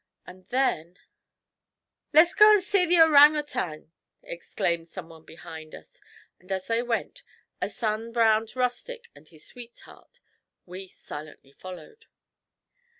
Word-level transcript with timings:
And 0.25 0.45
then 0.49 0.97
'Les 2.11 2.33
go 2.33 2.53
an' 2.53 2.61
see 2.61 2.87
the 2.87 2.99
orang 3.01 3.35
outang,' 3.35 3.91
exclaimed 4.23 4.87
someone 4.87 5.25
behind 5.25 5.75
us, 5.75 6.01
and 6.39 6.51
as 6.51 6.65
they 6.65 6.81
went, 6.81 7.21
a 7.61 7.69
sun 7.69 8.11
browned 8.11 8.55
rustic 8.55 9.11
and 9.13 9.29
his 9.29 9.45
sweetheart, 9.45 10.19
we 10.65 10.87
silently 10.87 11.51
followed. 11.51 12.07